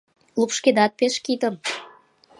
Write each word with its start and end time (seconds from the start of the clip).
Лупшкедат 0.39 0.91
пеш 0.99 1.15
кидым. 1.25 1.55